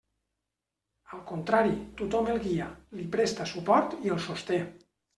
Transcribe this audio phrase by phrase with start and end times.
[1.17, 4.65] Al contrari, tothom el guia, li presta suport i el sosté.